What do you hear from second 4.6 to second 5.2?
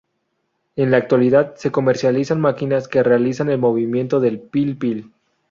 pil.